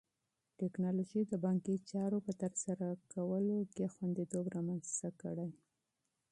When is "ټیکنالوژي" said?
0.59-1.21